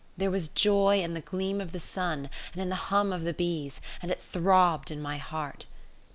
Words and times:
There 0.17 0.31
was 0.31 0.47
joy 0.47 0.99
in 1.03 1.13
the 1.13 1.21
gleam 1.21 1.61
of 1.61 1.73
the 1.73 1.79
sun 1.79 2.31
and 2.53 2.61
in 2.63 2.69
the 2.69 2.75
hum 2.89 3.13
of 3.13 3.23
the 3.23 3.35
bees, 3.35 3.79
and 4.01 4.09
it 4.09 4.19
throbbed 4.19 4.89
in 4.89 4.99
my 4.99 5.17
heart. 5.17 5.67